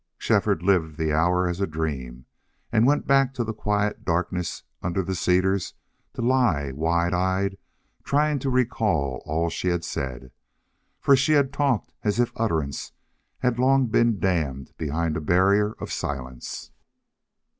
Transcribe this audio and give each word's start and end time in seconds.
Shefford 0.17 0.63
lived 0.63 0.97
the 0.97 1.13
hour 1.13 1.47
as 1.47 1.61
a 1.61 1.67
dream 1.67 2.25
and 2.71 2.87
went 2.87 3.05
back 3.05 3.35
to 3.35 3.43
the 3.43 3.53
quiet 3.53 4.03
darkness 4.03 4.63
under 4.81 5.03
the 5.03 5.13
cedars 5.13 5.75
to 6.13 6.23
lie 6.23 6.71
wide 6.71 7.13
eyed, 7.13 7.59
trying 8.03 8.39
to 8.39 8.49
recall 8.49 9.21
all 9.27 9.43
that 9.43 9.51
she 9.51 9.67
had 9.67 9.83
said. 9.83 10.31
For 10.99 11.15
she 11.15 11.33
had 11.33 11.53
talked 11.53 11.93
as 12.01 12.19
if 12.19 12.31
utterance 12.35 12.93
had 13.41 13.59
long 13.59 13.85
been 13.89 14.19
dammed 14.19 14.73
behind 14.75 15.15
a 15.17 15.21
barrier 15.21 15.73
of 15.73 15.91
silence. 15.91 16.71